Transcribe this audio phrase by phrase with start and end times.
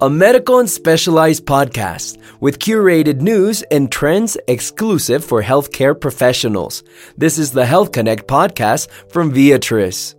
[0.00, 6.82] a medical and specialized podcast with curated news and trends exclusive for healthcare professionals.
[7.16, 10.14] This is the Health Connect podcast from Viatris.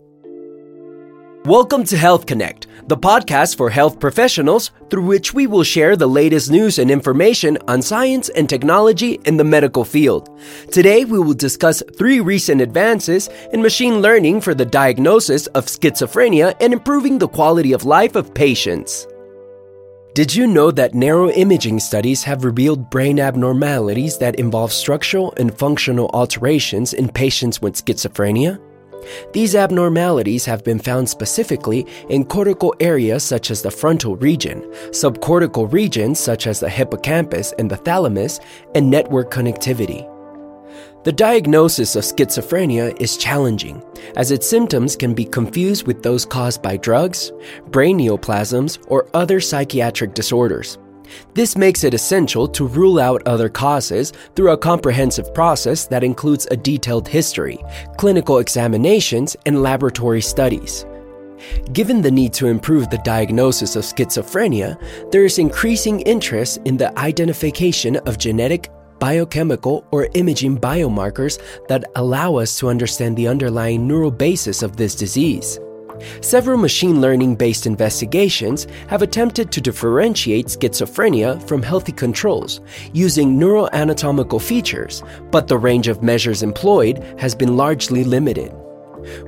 [1.46, 6.06] Welcome to Health Connect, the podcast for health professionals through which we will share the
[6.06, 10.30] latest news and information on science and technology in the medical field.
[10.70, 16.56] Today, we will discuss three recent advances in machine learning for the diagnosis of schizophrenia
[16.60, 19.08] and improving the quality of life of patients.
[20.16, 26.10] Did you know that neuroimaging studies have revealed brain abnormalities that involve structural and functional
[26.14, 28.60] alterations in patients with schizophrenia?
[29.34, 35.72] These abnormalities have been found specifically in cortical areas such as the frontal region, subcortical
[35.72, 38.40] regions such as the hippocampus and the thalamus,
[38.74, 40.09] and network connectivity.
[41.06, 43.82] The diagnosis of schizophrenia is challenging,
[44.18, 47.32] as its symptoms can be confused with those caused by drugs,
[47.68, 50.78] brain neoplasms, or other psychiatric disorders.
[51.34, 56.50] This makes it essential to rule out other causes through a comprehensive process that includes
[56.52, 57.60] a detailed history,
[57.98, 60.86] clinical examinations, and laboratory studies.
[61.72, 64.78] Given the need to improve the diagnosis of schizophrenia,
[65.12, 68.70] there is increasing interest in the identification of genetic,
[69.00, 74.96] biochemical, or imaging biomarkers that allow us to understand the underlying neural basis of this
[74.96, 75.60] disease.
[76.22, 82.62] Several machine learning based investigations have attempted to differentiate schizophrenia from healthy controls
[82.94, 88.54] using neuroanatomical features, but the range of measures employed has been largely limited.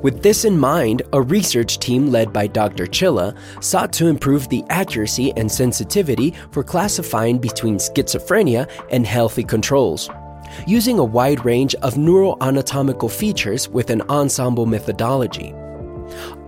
[0.01, 2.85] With this in mind, a research team led by Dr.
[2.85, 10.09] Chilla sought to improve the accuracy and sensitivity for classifying between schizophrenia and healthy controls.
[10.67, 15.53] Using a wide range of neuroanatomical features with an ensemble methodology.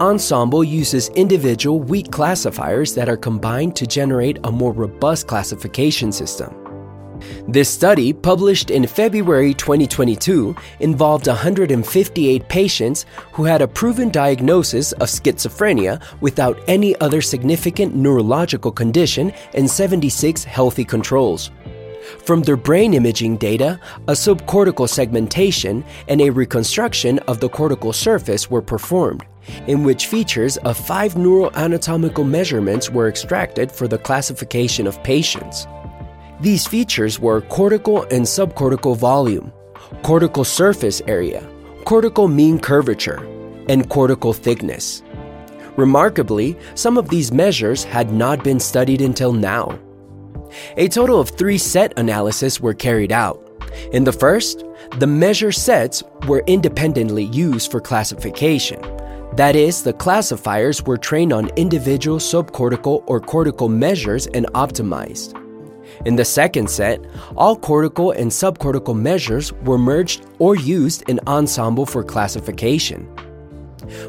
[0.02, 6.62] Ensemble uses individual weak classifiers that are combined to generate a more robust classification system.
[7.48, 15.10] This study, published in February 2022, involved 158 patients who had a proven diagnosis of
[15.10, 21.52] schizophrenia without any other significant neurological condition and 76 healthy controls.
[22.26, 28.50] From their brain imaging data, a subcortical segmentation and a reconstruction of the cortical surface
[28.50, 29.26] were performed
[29.67, 35.67] in which features of five neuroanatomical measurements were extracted for the classification of patients.
[36.43, 39.54] These features were cortical and subcortical volume,
[40.02, 41.42] cortical surface area,
[41.86, 43.23] cortical mean curvature,
[43.70, 45.03] and cortical thickness.
[45.77, 49.80] Remarkably, some of these measures had not been studied until now.
[50.76, 53.39] A total of three set analyses were carried out.
[53.93, 54.65] In the first,
[54.99, 58.82] the measure sets were independently used for classification,
[59.37, 65.42] that is, the classifiers were trained on individual subcortical or cortical measures and optimized.
[66.05, 66.99] In the second set,
[67.37, 73.08] all cortical and subcortical measures were merged or used in ensemble for classification.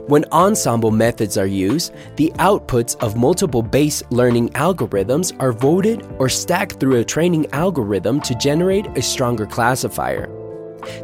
[0.06, 6.28] When ensemble methods are used, the outputs of multiple base learning algorithms are voted or
[6.28, 10.28] stacked through a training algorithm to generate a stronger classifier.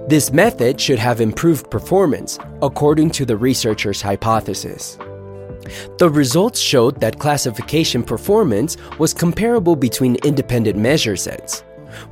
[0.09, 4.99] This method should have improved performance, according to the researchers' hypothesis.
[5.99, 11.63] The results showed that classification performance was comparable between independent measure sets,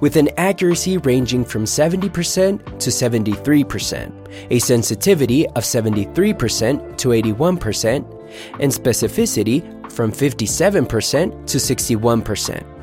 [0.00, 4.12] with an accuracy ranging from 70% to 73%,
[4.50, 8.14] a sensitivity of 73% to 81%,
[8.60, 12.78] and specificity from 57% to 61%.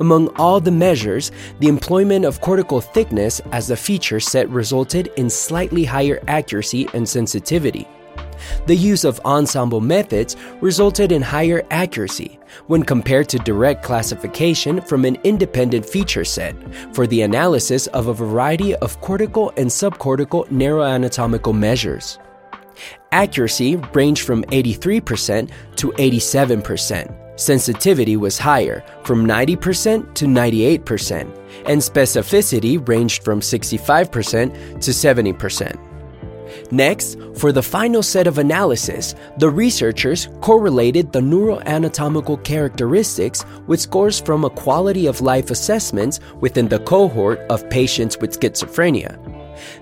[0.00, 1.30] Among all the measures,
[1.60, 7.08] the employment of cortical thickness as a feature set resulted in slightly higher accuracy and
[7.08, 7.86] sensitivity.
[8.66, 15.04] The use of ensemble methods resulted in higher accuracy when compared to direct classification from
[15.04, 16.54] an independent feature set
[16.94, 22.18] for the analysis of a variety of cortical and subcortical neuroanatomical measures.
[23.12, 27.40] Accuracy ranged from 83% to 87%.
[27.40, 31.22] Sensitivity was higher, from 90% to 98%,
[31.66, 35.87] and specificity ranged from 65% to 70%.
[36.70, 44.20] Next, for the final set of analysis, the researchers correlated the neuroanatomical characteristics with scores
[44.20, 49.16] from a quality of life assessments within the cohort of patients with schizophrenia.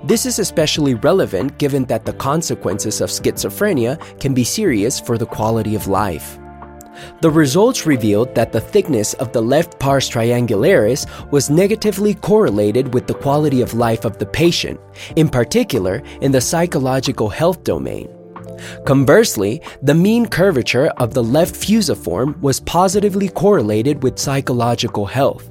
[0.05, 5.27] This is especially relevant given that the consequences of schizophrenia can be serious for the
[5.27, 6.39] quality of life.
[7.21, 13.07] The results revealed that the thickness of the left pars triangularis was negatively correlated with
[13.07, 14.81] the quality of life of the patient,
[15.17, 18.09] in particular in the psychological health domain.
[18.85, 25.51] Conversely, the mean curvature of the left fusiform was positively correlated with psychological health.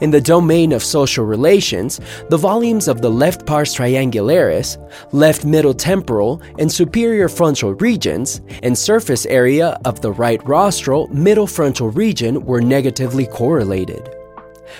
[0.00, 4.76] In the domain of social relations, the volumes of the left pars triangularis,
[5.12, 11.46] left middle temporal, and superior frontal regions, and surface area of the right rostral middle
[11.46, 14.08] frontal region were negatively correlated.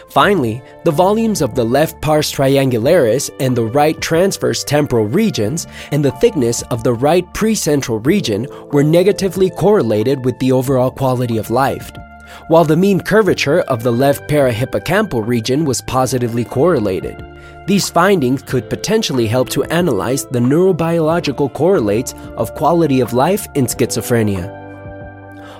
[0.08, 6.04] Finally, the volumes of the left pars triangularis and the right transverse temporal regions and
[6.04, 11.50] the thickness of the right precentral region were negatively correlated with the overall quality of
[11.50, 11.90] life
[12.48, 17.24] while the mean curvature of the left parahippocampal region was positively correlated.
[17.66, 23.66] These findings could potentially help to analyze the neurobiological correlates of quality of life in
[23.66, 24.56] schizophrenia.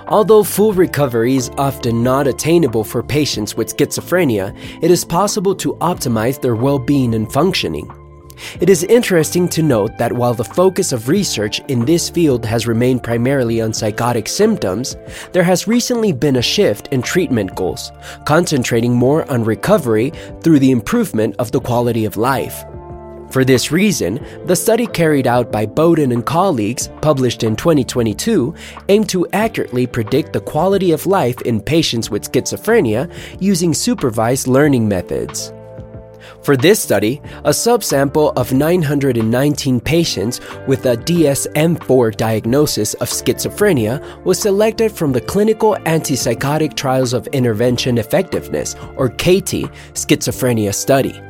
[0.07, 5.75] Although full recovery is often not attainable for patients with schizophrenia, it is possible to
[5.75, 7.89] optimize their well being and functioning.
[8.59, 12.67] It is interesting to note that while the focus of research in this field has
[12.67, 14.97] remained primarily on psychotic symptoms,
[15.31, 17.91] there has recently been a shift in treatment goals,
[18.25, 20.11] concentrating more on recovery
[20.41, 22.63] through the improvement of the quality of life.
[23.31, 28.53] For this reason, the study carried out by Beaudoin and colleagues, published in 2022,
[28.89, 33.09] aimed to accurately predict the quality of life in patients with schizophrenia
[33.39, 35.53] using supervised learning methods.
[36.43, 44.23] For this study, a subsample of 919 patients with a DSM 4 diagnosis of schizophrenia
[44.23, 51.21] was selected from the Clinical Antipsychotic Trials of Intervention Effectiveness, or CATIE, schizophrenia study.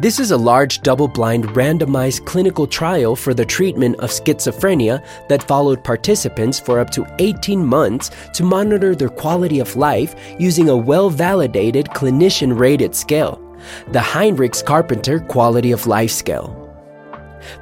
[0.00, 5.46] This is a large double blind randomized clinical trial for the treatment of schizophrenia that
[5.46, 10.76] followed participants for up to 18 months to monitor their quality of life using a
[10.76, 13.43] well validated clinician rated scale
[13.88, 16.60] the Heinrichs Carpenter Quality of Life Scale.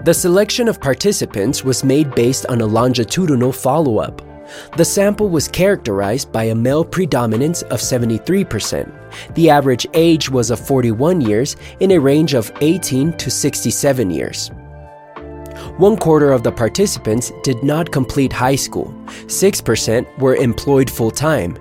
[0.04, 4.22] The selection of participants was made based on a longitudinal follow up.
[4.76, 8.93] The sample was characterized by a male predominance of 73%.
[9.34, 14.50] The average age was of 41 years in a range of 18 to 67 years.
[15.78, 21.56] One quarter of the participants did not complete high school, 6% were employed full time,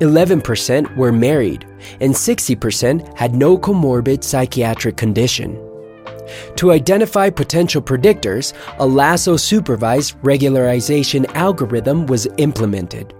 [0.00, 1.66] 11% were married,
[2.00, 5.58] and 60% had no comorbid psychiatric condition.
[6.56, 13.14] To identify potential predictors, a Lasso supervised regularization algorithm was implemented.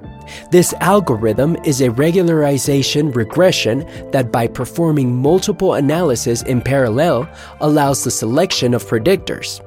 [0.51, 7.29] This algorithm is a regularization regression that, by performing multiple analyses in parallel,
[7.61, 9.65] allows the selection of predictors.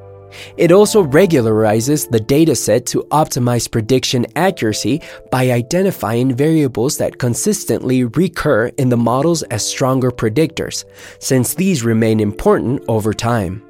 [0.58, 5.02] It also regularizes the dataset to optimize prediction accuracy
[5.32, 10.86] by identifying variables that consistently recur in the models as stronger predictors,
[11.20, 13.64] since these remain important over time.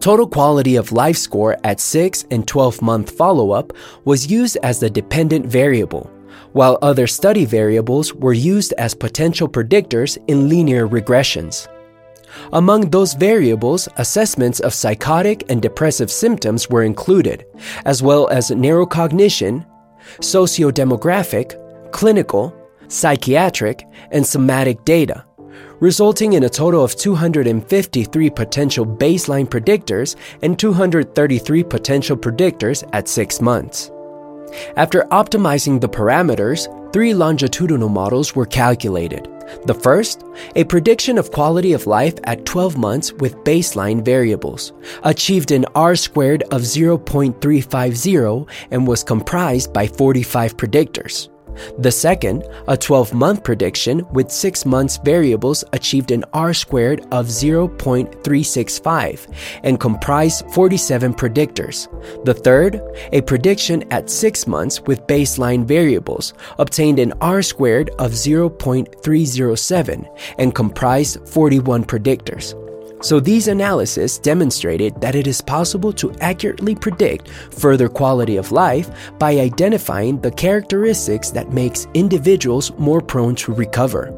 [0.00, 3.72] Total quality of life score at 6 and 12 month follow up
[4.04, 6.10] was used as the dependent variable,
[6.52, 11.68] while other study variables were used as potential predictors in linear regressions.
[12.52, 17.46] Among those variables, assessments of psychotic and depressive symptoms were included,
[17.84, 19.66] as well as neurocognition,
[20.18, 21.56] sociodemographic,
[21.92, 22.54] clinical,
[22.88, 25.24] psychiatric, and somatic data,
[25.80, 33.40] resulting in a total of 253 potential baseline predictors and 233 potential predictors at six
[33.40, 33.90] months.
[34.76, 39.28] After optimizing the parameters, three longitudinal models were calculated.
[39.64, 45.50] The first, a prediction of quality of life at 12 months with baseline variables, achieved
[45.50, 51.29] an R squared of 0.350 and was comprised by 45 predictors.
[51.78, 57.26] The second, a 12 month prediction with 6 months variables achieved an R squared of
[57.26, 59.26] 0.365
[59.62, 61.88] and comprised 47 predictors.
[62.24, 62.80] The third,
[63.12, 70.06] a prediction at 6 months with baseline variables, obtained an R squared of 0.307
[70.38, 72.54] and comprised 41 predictors.
[73.02, 78.90] So these analyses demonstrated that it is possible to accurately predict further quality of life
[79.18, 84.14] by identifying the characteristics that makes individuals more prone to recover.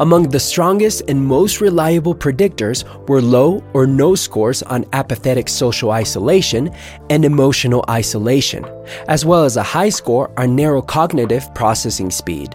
[0.00, 5.90] Among the strongest and most reliable predictors were low or no scores on apathetic social
[5.90, 6.70] isolation
[7.10, 8.64] and emotional isolation,
[9.08, 12.54] as well as a high score on neurocognitive processing speed.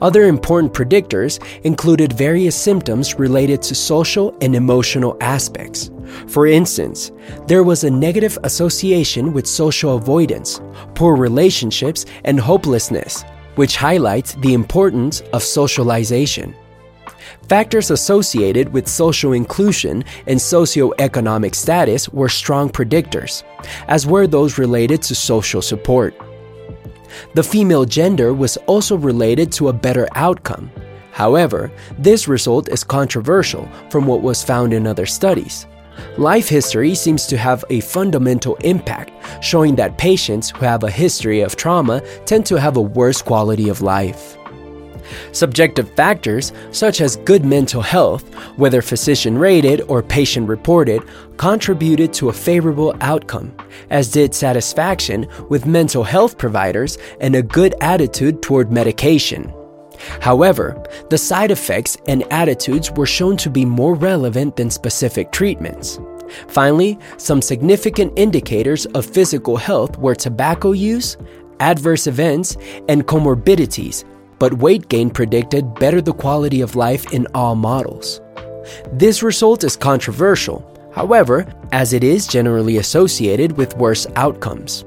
[0.00, 5.90] Other important predictors included various symptoms related to social and emotional aspects.
[6.26, 7.10] For instance,
[7.46, 10.60] there was a negative association with social avoidance,
[10.94, 13.24] poor relationships, and hopelessness,
[13.54, 16.54] which highlights the importance of socialization.
[17.48, 23.42] Factors associated with social inclusion and socioeconomic status were strong predictors,
[23.88, 26.14] as were those related to social support.
[27.34, 30.70] The female gender was also related to a better outcome.
[31.12, 35.66] However, this result is controversial from what was found in other studies.
[36.16, 39.12] Life history seems to have a fundamental impact,
[39.44, 43.68] showing that patients who have a history of trauma tend to have a worse quality
[43.68, 44.36] of life.
[45.32, 51.02] Subjective factors, such as good mental health, whether physician rated or patient reported,
[51.36, 53.54] contributed to a favorable outcome,
[53.90, 59.52] as did satisfaction with mental health providers and a good attitude toward medication.
[60.20, 66.00] However, the side effects and attitudes were shown to be more relevant than specific treatments.
[66.48, 71.16] Finally, some significant indicators of physical health were tobacco use,
[71.60, 72.56] adverse events,
[72.88, 74.04] and comorbidities,
[74.42, 78.20] but weight gain predicted better the quality of life in all models.
[78.92, 84.84] This result is controversial, however, as it is generally associated with worse outcomes.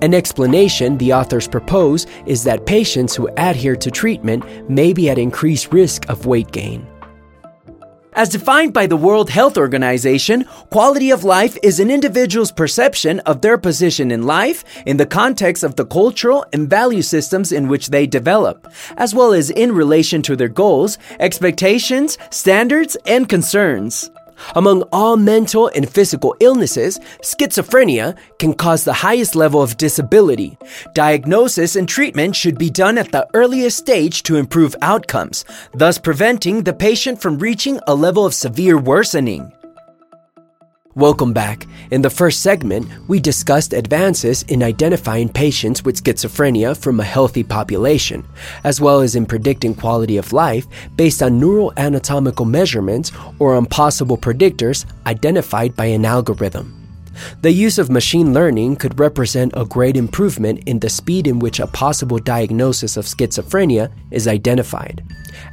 [0.00, 5.18] An explanation the authors propose is that patients who adhere to treatment may be at
[5.18, 6.86] increased risk of weight gain.
[8.14, 13.40] As defined by the World Health Organization, quality of life is an individual's perception of
[13.40, 17.88] their position in life in the context of the cultural and value systems in which
[17.88, 24.10] they develop, as well as in relation to their goals, expectations, standards, and concerns.
[24.54, 30.58] Among all mental and physical illnesses, schizophrenia can cause the highest level of disability.
[30.94, 36.62] Diagnosis and treatment should be done at the earliest stage to improve outcomes, thus preventing
[36.62, 39.52] the patient from reaching a level of severe worsening.
[40.94, 41.66] Welcome back.
[41.90, 47.42] In the first segment, we discussed advances in identifying patients with schizophrenia from a healthy
[47.42, 48.28] population,
[48.62, 54.18] as well as in predicting quality of life based on neuroanatomical measurements or on possible
[54.18, 56.78] predictors identified by an algorithm.
[57.40, 61.58] The use of machine learning could represent a great improvement in the speed in which
[61.58, 65.02] a possible diagnosis of schizophrenia is identified,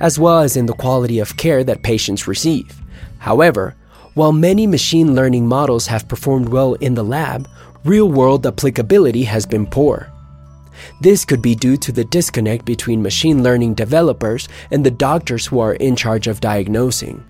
[0.02, 2.82] as well as in the quality of care that patients receive.
[3.20, 3.76] However,
[4.20, 7.48] while many machine learning models have performed well in the lab,
[7.86, 10.12] real world applicability has been poor.
[11.00, 15.62] This could be due to the disconnect between machine learning developers and the doctors who
[15.62, 17.24] are in charge of diagnosing.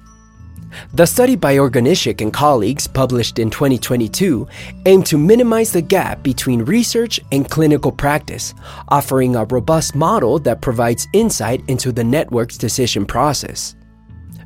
[0.96, 4.48] The study by Organisciak and colleagues, published in 2022,
[4.88, 8.56] aimed to minimize the gap between research and clinical practice,
[8.88, 13.76] offering a robust model that provides insight into the network's decision process.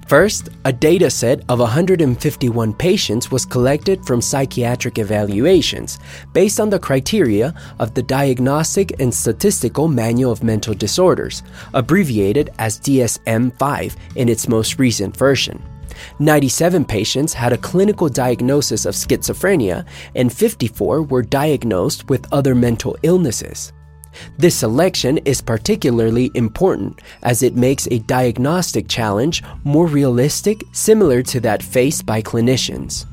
[0.08, 5.98] First, a data set of 151 patients was collected from psychiatric evaluations
[6.34, 11.42] based on the criteria of the Diagnostic and Statistical Manual of Mental Disorders,
[11.74, 15.64] abbreviated as DSM 5 in its most recent version.
[16.20, 22.98] 97 patients had a clinical diagnosis of schizophrenia, and 54 were diagnosed with other mental
[23.04, 23.72] illnesses.
[24.38, 31.40] This selection is particularly important as it makes a diagnostic challenge more realistic, similar to
[31.42, 33.06] that faced by clinicians.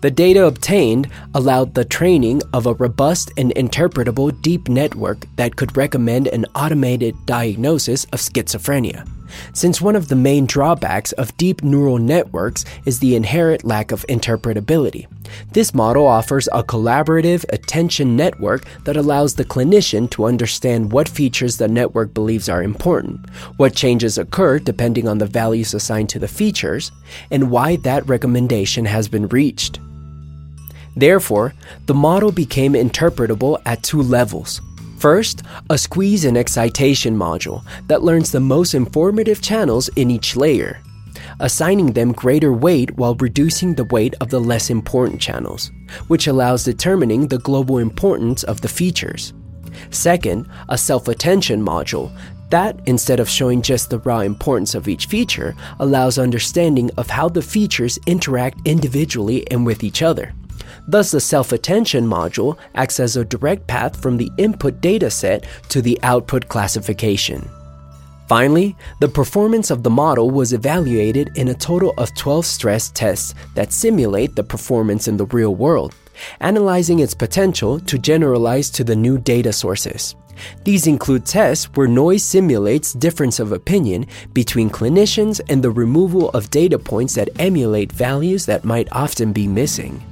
[0.00, 5.76] The data obtained allowed the training of a robust and interpretable deep network that could
[5.76, 9.04] recommend an automated diagnosis of schizophrenia
[9.52, 14.06] since one of the main drawbacks of deep neural networks is the inherent lack of
[14.08, 15.06] interpretability.
[15.52, 21.56] This model offers a collaborative attention network that allows the clinician to understand what features
[21.56, 26.28] the network believes are important, what changes occur depending on the values assigned to the
[26.28, 26.92] features,
[27.30, 29.80] and why that recommendation has been reached.
[30.96, 31.54] Therefore,
[31.86, 34.60] the model became interpretable at two levels
[35.04, 40.80] First, a squeeze and excitation module that learns the most informative channels in each layer,
[41.40, 45.70] assigning them greater weight while reducing the weight of the less important channels,
[46.06, 49.34] which allows determining the global importance of the features.
[49.90, 52.10] Second, a self attention module
[52.48, 57.28] that, instead of showing just the raw importance of each feature, allows understanding of how
[57.28, 60.32] the features interact individually and with each other.
[60.86, 65.82] Thus, the self attention module acts as a direct path from the input dataset to
[65.82, 67.48] the output classification.
[68.28, 73.34] Finally, the performance of the model was evaluated in a total of 12 stress tests
[73.54, 75.94] that simulate the performance in the real world,
[76.40, 80.14] analyzing its potential to generalize to the new data sources.
[80.64, 86.50] These include tests where noise simulates difference of opinion between clinicians and the removal of
[86.50, 90.02] data points that emulate values that might often be missing.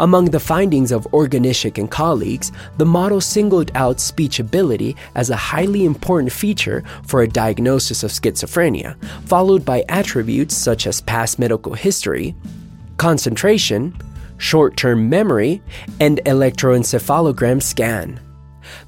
[0.00, 5.36] Among the findings of Organisciak and colleagues, the model singled out speech ability as a
[5.36, 11.74] highly important feature for a diagnosis of schizophrenia, followed by attributes such as past medical
[11.74, 12.34] history,
[12.96, 13.94] concentration,
[14.38, 15.62] short term memory,
[16.00, 18.20] and electroencephalogram scan.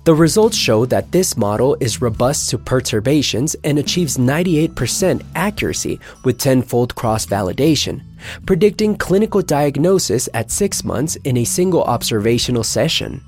[0.05, 6.39] The results show that this model is robust to perturbations and achieves 98% accuracy with
[6.39, 8.03] tenfold cross validation,
[8.47, 13.21] predicting clinical diagnosis at six months in a single observational session.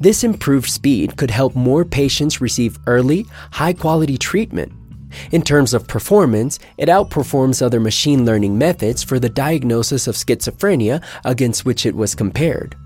[0.00, 4.72] This improved speed could help more patients receive early, high quality treatment.
[5.32, 11.02] In terms of performance, it outperforms other machine learning methods for the diagnosis of schizophrenia
[11.24, 12.76] against which it was compared.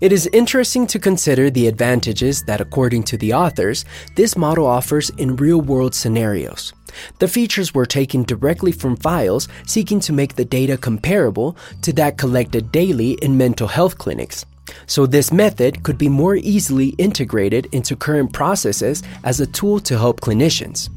[0.00, 3.84] It is interesting to consider the advantages that, according to the authors,
[4.16, 6.72] this model offers in real world scenarios.
[7.18, 12.18] The features were taken directly from files seeking to make the data comparable to that
[12.18, 14.44] collected daily in mental health clinics.
[14.86, 19.98] So, this method could be more easily integrated into current processes as a tool to
[19.98, 20.88] help clinicians.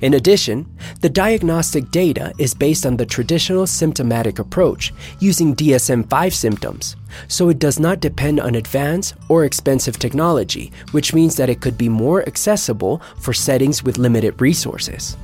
[0.00, 0.66] In addition,
[1.00, 6.96] the diagnostic data is based on the traditional symptomatic approach using DSM 5 symptoms,
[7.28, 11.78] so it does not depend on advanced or expensive technology, which means that it could
[11.78, 15.16] be more accessible for settings with limited resources.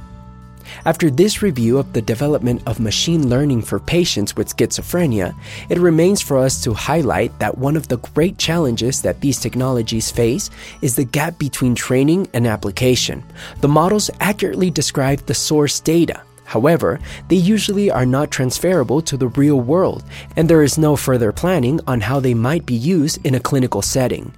[0.85, 5.35] After this review of the development of machine learning for patients with schizophrenia,
[5.69, 10.11] it remains for us to highlight that one of the great challenges that these technologies
[10.11, 10.51] face
[10.83, 13.25] is the gap between training and application.
[13.61, 16.23] The models accurately describe the source data.
[16.45, 20.05] However, they usually are not transferable to the real world,
[20.37, 23.83] and there is no further planning on how they might be used in a clinical
[23.83, 24.33] setting.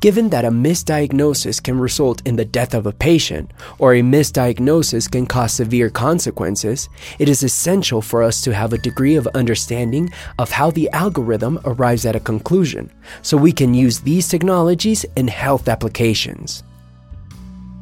[0.00, 5.10] Given that a misdiagnosis can result in the death of a patient, or a misdiagnosis
[5.10, 10.10] can cause severe consequences, it is essential for us to have a degree of understanding
[10.38, 12.90] of how the algorithm arrives at a conclusion,
[13.22, 16.62] so we can use these technologies in health applications.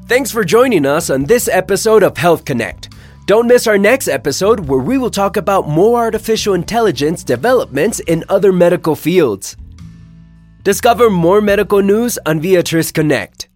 [0.06, 2.90] Thanks for joining us on this episode of Health Connect.
[3.26, 8.22] Don't miss our next episode where we will talk about more artificial intelligence developments in
[8.28, 9.56] other medical fields.
[10.64, 13.48] Discover more medical news on Viatris Connect.